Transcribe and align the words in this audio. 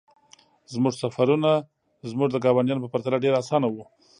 زموږ 0.73 0.93
سفرونه 1.01 1.51
زموږ 2.09 2.29
د 2.31 2.37
ګاونډیانو 2.43 2.83
په 2.83 2.91
پرتله 2.93 3.17
ډیر 3.23 3.33
اسانه 3.41 3.67
وو 3.69 3.83